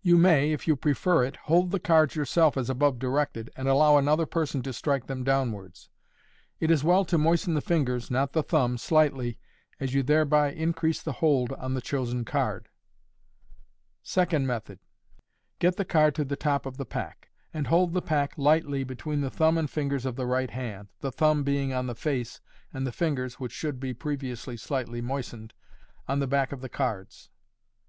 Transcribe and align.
You 0.00 0.16
may, 0.16 0.52
if 0.52 0.68
you 0.68 0.76
prefer 0.76 1.24
it, 1.24 1.34
hold 1.34 1.72
the 1.72 1.80
cards 1.80 2.14
yourself 2.14 2.56
as 2.56 2.70
above 2.70 3.00
directed. 3.00 3.50
MODERN 3.58 3.64
MAGIC. 3.64 3.78
45 3.80 3.80
Fig. 3.80 3.94
29. 3.98 3.98
and 3.98 3.98
allow 3.98 3.98
another 3.98 4.26
person 4.30 4.62
to 4.62 4.72
strike 4.72 5.06
them 5.08 5.24
downwards. 5.24 5.88
It 6.60 6.70
is 6.70 6.84
well 6.84 7.04
to 7.06 7.18
moisten 7.18 7.54
the 7.54 7.60
fingers 7.60 8.08
(not 8.08 8.32
the 8.32 8.44
thumb) 8.44 8.78
slightly, 8.78 9.40
as 9.80 9.92
you 9.92 10.04
thereby 10.04 10.52
increase 10.52 11.02
the 11.02 11.14
hold 11.14 11.52
on 11.54 11.74
the 11.74 11.80
chosen 11.80 12.24
card. 12.24 12.68
Second 14.04 14.46
Method.— 14.46 14.78
Get 15.58 15.74
the 15.74 15.84
card 15.84 16.14
to 16.14 16.24
the 16.24 16.36
top 16.36 16.64
of 16.64 16.76
the 16.76 16.86
pack, 16.86 17.30
and 17.52 17.66
hold 17.66 17.92
the 17.92 18.00
pack 18.00 18.34
lightly 18.38 18.84
between 18.84 19.20
the 19.20 19.30
thumb 19.30 19.58
and 19.58 19.68
fingers 19.68 20.06
of 20.06 20.14
the 20.14 20.26
right 20.26 20.50
hand, 20.50 20.90
the 21.00 21.10
thumb 21.10 21.42
being 21.42 21.72
on 21.72 21.88
the 21.88 21.96
face, 21.96 22.40
and 22.72 22.86
the 22.86 22.92
fingers 22.92 23.40
(which 23.40 23.50
should 23.50 23.80
be 23.80 23.92
previously 23.92 24.56
slightly 24.56 25.00
moistened) 25.00 25.54
on 26.06 26.20
the 26.20 26.28
back 26.28 26.52
of 26.52 26.60
the 26.60 26.68
cards. 26.68 27.16
(See 27.16 27.26
Fig. 27.30 27.80